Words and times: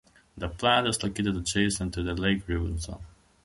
The 0.35 0.49
plant 0.49 0.87
is 0.87 1.03
located 1.03 1.37
adjacent 1.37 1.93
to 1.93 2.01
the 2.01 2.15
Lake 2.15 2.49
Robinson. 2.49 2.97